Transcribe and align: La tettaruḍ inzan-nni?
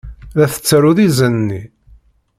La 0.37 0.45
tettaruḍ 0.53 0.97
inzan-nni? 1.05 1.61